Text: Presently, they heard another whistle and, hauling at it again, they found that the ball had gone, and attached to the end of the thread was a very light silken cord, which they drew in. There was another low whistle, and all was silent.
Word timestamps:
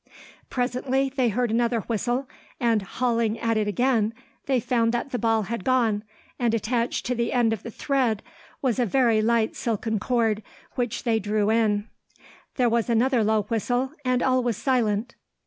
Presently, 0.49 1.09
they 1.15 1.29
heard 1.29 1.51
another 1.51 1.81
whistle 1.81 2.27
and, 2.59 2.81
hauling 2.81 3.37
at 3.39 3.55
it 3.55 3.67
again, 3.67 4.15
they 4.47 4.59
found 4.59 4.91
that 4.93 5.11
the 5.11 5.19
ball 5.19 5.43
had 5.43 5.63
gone, 5.63 6.03
and 6.39 6.55
attached 6.55 7.05
to 7.05 7.13
the 7.13 7.31
end 7.31 7.53
of 7.53 7.61
the 7.61 7.69
thread 7.69 8.23
was 8.63 8.79
a 8.79 8.85
very 8.87 9.21
light 9.21 9.55
silken 9.55 9.99
cord, 9.99 10.41
which 10.73 11.03
they 11.03 11.19
drew 11.19 11.51
in. 11.51 11.87
There 12.55 12.67
was 12.67 12.89
another 12.89 13.23
low 13.23 13.43
whistle, 13.43 13.91
and 14.03 14.23
all 14.23 14.41
was 14.41 14.57
silent. 14.57 15.13